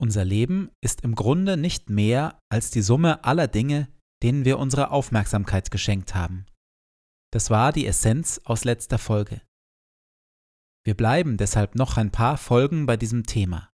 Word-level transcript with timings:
Unser 0.00 0.24
Leben 0.24 0.70
ist 0.80 1.02
im 1.02 1.14
Grunde 1.14 1.56
nicht 1.56 1.90
mehr 1.90 2.40
als 2.48 2.70
die 2.70 2.82
Summe 2.82 3.24
aller 3.24 3.48
Dinge, 3.48 3.88
denen 4.22 4.44
wir 4.44 4.58
unsere 4.58 4.90
Aufmerksamkeit 4.90 5.70
geschenkt 5.70 6.14
haben. 6.14 6.46
Das 7.32 7.50
war 7.50 7.72
die 7.72 7.86
Essenz 7.86 8.40
aus 8.44 8.64
letzter 8.64 8.98
Folge. 8.98 9.42
Wir 10.86 10.96
bleiben 10.96 11.36
deshalb 11.36 11.74
noch 11.74 11.96
ein 11.96 12.10
paar 12.10 12.38
Folgen 12.38 12.86
bei 12.86 12.96
diesem 12.96 13.24
Thema. 13.24 13.70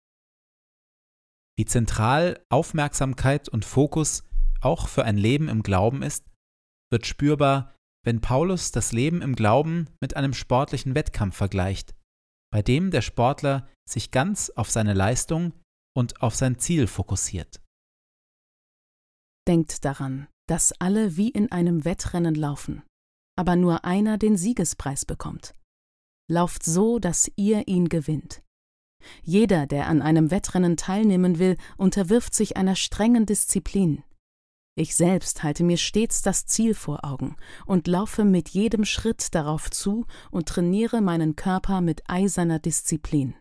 Wie 1.57 1.66
zentral 1.66 2.44
Aufmerksamkeit 2.50 3.47
und 3.50 3.66
Fokus 3.66 4.23
auch 4.62 4.88
für 4.88 5.03
ein 5.03 5.17
Leben 5.17 5.50
im 5.50 5.62
Glauben 5.62 6.01
ist, 6.01 6.25
wird 6.91 7.06
spürbar, 7.06 7.75
wenn 8.03 8.22
Paulus 8.22 8.72
das 8.72 8.91
Leben 8.91 9.22
im 9.22 9.35
Glauben 9.35 9.89
mit 10.01 10.16
einem 10.16 10.33
sportlichen 10.33 10.95
Wettkampf 10.95 11.35
vergleicht, 11.35 11.94
bei 12.51 12.62
dem 12.62 12.91
der 12.91 13.01
Sportler 13.01 13.67
sich 13.88 14.12
ganz 14.12 14.50
auf 14.50 14.72
seine 14.72 14.94
Leistung 14.94 15.53
und 15.95 16.21
auf 16.21 16.35
sein 16.35 16.59
Ziel 16.59 16.87
fokussiert. 16.87 17.61
Denkt 19.47 19.83
daran, 19.85 20.27
dass 20.47 20.73
alle 20.79 21.17
wie 21.17 21.29
in 21.29 21.51
einem 21.51 21.85
Wettrennen 21.85 22.35
laufen, 22.35 22.83
aber 23.37 23.55
nur 23.55 23.85
einer 23.85 24.17
den 24.17 24.37
Siegespreis 24.37 25.05
bekommt. 25.05 25.55
Lauft 26.29 26.63
so, 26.63 26.99
dass 26.99 27.31
ihr 27.35 27.67
ihn 27.67 27.89
gewinnt. 27.89 28.41
Jeder, 29.21 29.67
der 29.67 29.87
an 29.87 30.01
einem 30.01 30.31
Wettrennen 30.31 30.77
teilnehmen 30.77 31.37
will, 31.37 31.57
unterwirft 31.77 32.33
sich 32.33 32.55
einer 32.55 32.75
strengen 32.75 33.25
Disziplin. 33.25 34.03
Ich 34.75 34.95
selbst 34.95 35.43
halte 35.43 35.63
mir 35.63 35.77
stets 35.77 36.21
das 36.21 36.45
Ziel 36.45 36.73
vor 36.73 37.05
Augen 37.05 37.35
und 37.65 37.87
laufe 37.87 38.23
mit 38.23 38.49
jedem 38.49 38.85
Schritt 38.85 39.35
darauf 39.35 39.69
zu 39.69 40.05
und 40.31 40.47
trainiere 40.47 41.01
meinen 41.01 41.35
Körper 41.35 41.81
mit 41.81 42.09
eiserner 42.09 42.59
Disziplin. 42.59 43.35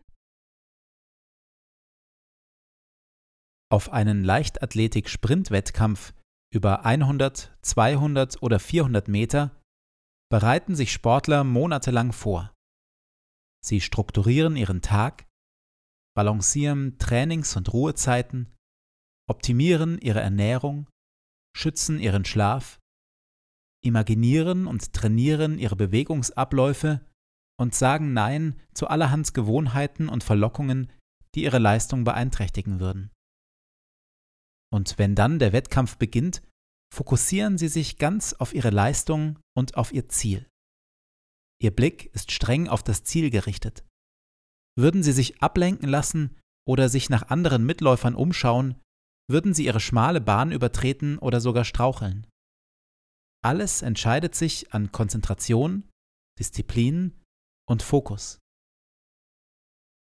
Auf 3.72 3.90
einen 3.90 4.22
Leichtathletik-Sprintwettkampf 4.22 6.12
über 6.52 6.84
100, 6.84 7.56
200 7.62 8.42
oder 8.42 8.60
400 8.60 9.08
Meter 9.08 9.62
bereiten 10.30 10.74
sich 10.76 10.92
Sportler 10.92 11.42
monatelang 11.42 12.12
vor. 12.12 12.52
Sie 13.64 13.80
strukturieren 13.80 14.56
ihren 14.56 14.82
Tag, 14.82 15.26
balancieren 16.14 16.98
Trainings- 16.98 17.56
und 17.56 17.72
Ruhezeiten, 17.72 18.54
optimieren 19.26 19.96
ihre 19.96 20.20
Ernährung, 20.20 20.90
schützen 21.56 21.98
ihren 21.98 22.26
Schlaf, 22.26 22.78
imaginieren 23.82 24.66
und 24.66 24.92
trainieren 24.92 25.58
ihre 25.58 25.76
Bewegungsabläufe 25.76 27.00
und 27.58 27.74
sagen 27.74 28.12
Nein 28.12 28.60
zu 28.74 28.88
allerhand 28.88 29.32
Gewohnheiten 29.32 30.10
und 30.10 30.24
Verlockungen, 30.24 30.92
die 31.34 31.44
ihre 31.44 31.58
Leistung 31.58 32.04
beeinträchtigen 32.04 32.78
würden. 32.78 33.10
Und 34.72 34.98
wenn 34.98 35.14
dann 35.14 35.38
der 35.38 35.52
Wettkampf 35.52 35.98
beginnt, 35.98 36.42
fokussieren 36.92 37.58
Sie 37.58 37.68
sich 37.68 37.98
ganz 37.98 38.32
auf 38.32 38.54
Ihre 38.54 38.70
Leistung 38.70 39.38
und 39.56 39.76
auf 39.76 39.92
Ihr 39.92 40.08
Ziel. 40.08 40.48
Ihr 41.60 41.70
Blick 41.70 42.06
ist 42.14 42.32
streng 42.32 42.68
auf 42.68 42.82
das 42.82 43.04
Ziel 43.04 43.30
gerichtet. 43.30 43.84
Würden 44.76 45.02
Sie 45.02 45.12
sich 45.12 45.42
ablenken 45.42 45.88
lassen 45.88 46.38
oder 46.66 46.88
sich 46.88 47.10
nach 47.10 47.28
anderen 47.28 47.64
Mitläufern 47.64 48.14
umschauen, 48.14 48.80
würden 49.30 49.54
Sie 49.54 49.66
Ihre 49.66 49.80
schmale 49.80 50.20
Bahn 50.20 50.52
übertreten 50.52 51.18
oder 51.18 51.40
sogar 51.40 51.64
straucheln. 51.64 52.26
Alles 53.44 53.82
entscheidet 53.82 54.34
sich 54.34 54.72
an 54.72 54.92
Konzentration, 54.92 55.88
Disziplin 56.38 57.20
und 57.68 57.82
Fokus. 57.82 58.38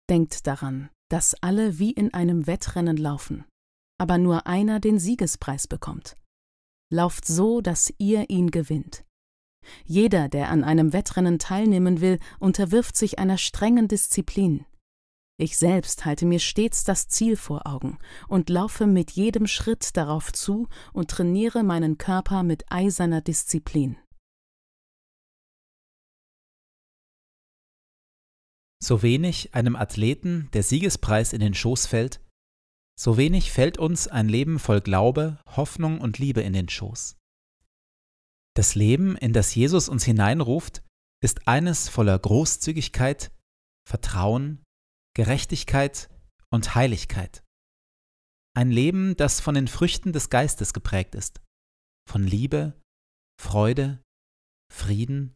Denkt 0.09 0.47
daran, 0.47 0.89
dass 1.09 1.35
alle 1.41 1.79
wie 1.79 1.91
in 1.91 2.13
einem 2.13 2.47
Wettrennen 2.47 2.97
laufen, 2.97 3.45
aber 3.97 4.17
nur 4.17 4.47
einer 4.47 4.79
den 4.79 4.99
Siegespreis 4.99 5.67
bekommt. 5.67 6.17
Lauft 6.91 7.25
so, 7.25 7.61
dass 7.61 7.93
ihr 7.97 8.29
ihn 8.29 8.51
gewinnt. 8.51 9.03
Jeder, 9.83 10.29
der 10.29 10.49
an 10.49 10.63
einem 10.63 10.93
Wettrennen 10.93 11.39
teilnehmen 11.39 11.99
will, 11.99 12.19
unterwirft 12.39 12.95
sich 12.95 13.19
einer 13.19 13.37
strengen 13.37 13.87
Disziplin. 13.87 14.65
Ich 15.39 15.57
selbst 15.57 16.05
halte 16.05 16.25
mir 16.25 16.39
stets 16.39 16.83
das 16.83 17.07
Ziel 17.09 17.35
vor 17.35 17.67
Augen 17.67 17.99
und 18.27 18.49
laufe 18.49 18.87
mit 18.87 19.11
jedem 19.11 19.45
Schritt 19.45 19.95
darauf 19.95 20.33
zu 20.33 20.67
und 20.93 21.11
trainiere 21.11 21.63
meinen 21.63 21.97
Körper 21.99 22.41
mit 22.41 22.65
eiserner 22.71 23.21
Disziplin. 23.21 23.97
So 28.81 29.01
wenig 29.01 29.53
einem 29.53 29.75
Athleten 29.75 30.49
der 30.53 30.63
Siegespreis 30.63 31.33
in 31.33 31.39
den 31.39 31.53
Schoß 31.53 31.87
fällt, 31.87 32.19
so 32.99 33.17
wenig 33.17 33.51
fällt 33.51 33.77
uns 33.77 34.07
ein 34.07 34.27
Leben 34.27 34.59
voll 34.59 34.81
Glaube, 34.81 35.39
Hoffnung 35.55 36.01
und 36.01 36.17
Liebe 36.17 36.41
in 36.41 36.53
den 36.53 36.67
Schoß. 36.67 37.15
Das 38.55 38.73
Leben, 38.73 39.15
in 39.15 39.33
das 39.33 39.53
Jesus 39.53 39.87
uns 39.87 40.03
hineinruft, 40.03 40.83
ist 41.23 41.47
eines 41.47 41.89
voller 41.89 42.17
Großzügigkeit, 42.17 43.31
Vertrauen, 43.87 44.63
Gerechtigkeit 45.15 46.09
und 46.51 46.73
Heiligkeit. 46.73 47.43
Ein 48.55 48.71
Leben, 48.71 49.15
das 49.15 49.39
von 49.41 49.53
den 49.53 49.67
Früchten 49.67 50.13
des 50.13 50.29
Geistes 50.29 50.73
geprägt 50.73 51.13
ist, 51.13 51.41
von 52.09 52.23
Liebe, 52.23 52.73
Freude, 53.39 54.01
Frieden, 54.73 55.35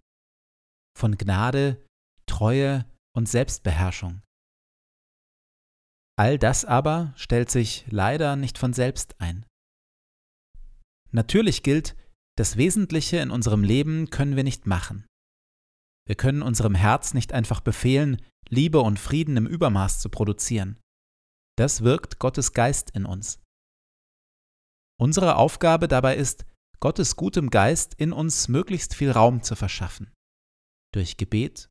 von 0.98 1.18
Gnade, 1.18 1.86
Treue 2.28 2.86
und 3.16 3.30
Selbstbeherrschung. 3.30 4.22
All 6.18 6.38
das 6.38 6.66
aber 6.66 7.13
stellt 7.16 7.50
sich 7.50 7.86
leider 7.90 8.36
nicht 8.36 8.58
von 8.58 8.74
selbst 8.74 9.19
ein. 9.19 9.46
Natürlich 11.12 11.63
gilt, 11.63 11.96
das 12.38 12.58
Wesentliche 12.58 13.18
in 13.18 13.31
unserem 13.31 13.63
Leben 13.63 14.10
können 14.10 14.36
wir 14.36 14.44
nicht 14.44 14.66
machen. 14.66 15.06
Wir 16.08 16.16
können 16.16 16.42
unserem 16.42 16.75
Herz 16.75 17.13
nicht 17.13 17.34
einfach 17.34 17.62
befehlen, 17.62 18.22
Liebe 18.50 18.81
und 18.81 19.00
Frieden 19.00 19.38
im 19.38 19.48
Übermaß 19.48 20.00
zu 20.00 20.10
produzieren. 20.10 20.80
Das 21.58 21.81
wirkt 21.84 22.19
Gottes 22.19 22.54
Geist 22.54 22.92
in 22.92 23.06
uns. 23.06 23.40
Unsere 25.00 25.36
Aufgabe 25.36 25.88
dabei 25.88 26.16
ist, 26.16 26.46
Gottes 26.80 27.16
gutem 27.16 27.50
Geist 27.50 27.94
in 27.94 28.12
uns 28.12 28.48
möglichst 28.48 28.96
viel 28.96 29.12
Raum 29.12 29.44
zu 29.44 29.56
verschaffen. 29.56 30.12
Durch 30.94 31.18
Gebet, 31.18 31.69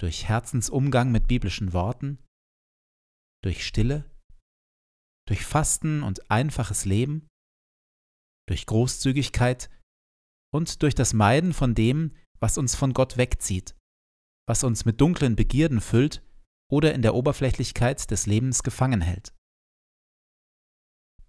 durch 0.00 0.28
Herzensumgang 0.28 1.12
mit 1.12 1.28
biblischen 1.28 1.72
Worten, 1.72 2.18
durch 3.44 3.66
Stille, 3.66 4.10
durch 5.28 5.44
Fasten 5.44 6.02
und 6.02 6.30
einfaches 6.30 6.84
Leben, 6.84 7.28
durch 8.48 8.66
Großzügigkeit 8.66 9.70
und 10.52 10.82
durch 10.82 10.94
das 10.94 11.12
Meiden 11.12 11.52
von 11.52 11.74
dem, 11.74 12.16
was 12.40 12.58
uns 12.58 12.74
von 12.74 12.94
Gott 12.94 13.16
wegzieht, 13.16 13.76
was 14.48 14.64
uns 14.64 14.84
mit 14.84 15.00
dunklen 15.00 15.36
Begierden 15.36 15.80
füllt 15.80 16.22
oder 16.70 16.94
in 16.94 17.02
der 17.02 17.14
Oberflächlichkeit 17.14 18.10
des 18.10 18.26
Lebens 18.26 18.62
gefangen 18.62 19.00
hält. 19.00 19.34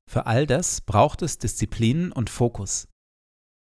Für 0.10 0.26
all 0.26 0.48
das 0.48 0.82
braucht 0.82 1.22
es 1.22 1.38
Disziplin 1.38 2.12
und 2.12 2.30
Fokus. 2.30 2.88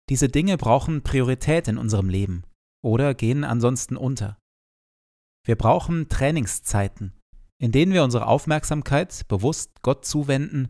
Diese 0.10 0.30
Dinge 0.30 0.57
brauchen 0.57 1.04
Priorität 1.04 1.68
in 1.68 1.78
unserem 1.78 2.10
Leben 2.10 2.44
oder 2.84 3.13
gehen 3.13 3.44
ansonsten 3.44 3.96
unter. 3.96 4.40
Wir 5.46 5.56
brauchen 5.56 6.10
Trainingszeiten, 6.10 7.19
in 7.60 7.72
denen 7.74 7.94
wir 7.94 8.04
unsere 8.04 8.28
Aufmerksamkeit 8.28 9.28
bewusst 9.28 9.82
Gott 9.82 10.06
zuwenden, 10.06 10.70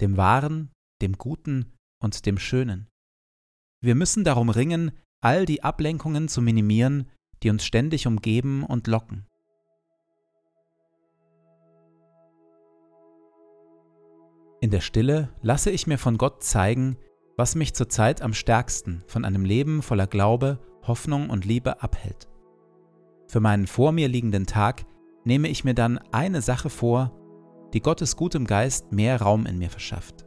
dem 0.00 0.16
Wahren, 0.16 0.72
dem 1.02 1.12
Guten 1.18 1.72
und 2.00 2.26
dem 2.26 2.38
Schönen. 2.38 2.88
Wir 3.80 3.94
müssen 3.94 4.24
darum 4.24 4.48
ringen, 4.48 4.92
all 5.20 5.44
die 5.44 5.62
Ablenkungen 5.62 6.28
zu 6.28 6.40
minimieren, 6.40 7.08
die 7.42 7.50
uns 7.50 7.64
ständig 7.64 8.06
umgeben 8.06 8.64
und 8.64 8.86
locken. 8.86 9.26
In 14.60 14.70
der 14.70 14.80
Stille 14.80 15.28
lasse 15.42 15.70
ich 15.70 15.86
mir 15.86 15.98
von 15.98 16.18
Gott 16.18 16.42
zeigen, 16.42 16.96
was 17.36 17.56
mich 17.56 17.74
zurzeit 17.74 18.22
am 18.22 18.32
stärksten 18.32 19.02
von 19.06 19.24
einem 19.24 19.44
Leben 19.44 19.82
voller 19.82 20.06
Glaube, 20.06 20.60
Hoffnung 20.86 21.30
und 21.30 21.44
Liebe 21.44 21.82
abhält. 21.82 22.28
Für 23.26 23.40
meinen 23.40 23.66
vor 23.66 23.92
mir 23.92 24.08
liegenden 24.08 24.46
Tag 24.46 24.84
nehme 25.24 25.48
ich 25.48 25.64
mir 25.64 25.74
dann 25.74 25.98
eine 26.10 26.42
Sache 26.42 26.70
vor, 26.70 27.12
die 27.72 27.80
Gottes 27.80 28.16
gutem 28.16 28.46
Geist 28.46 28.92
mehr 28.92 29.20
Raum 29.20 29.46
in 29.46 29.58
mir 29.58 29.70
verschafft. 29.70 30.26